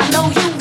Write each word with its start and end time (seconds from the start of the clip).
I 0.00 0.10
know 0.12 0.30
you 0.30 0.59